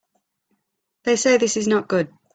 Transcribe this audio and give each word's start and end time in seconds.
They 1.03 1.15
say 1.15 1.37
this 1.37 1.57
is 1.57 1.67
not 1.67 1.87
good. 1.87 2.11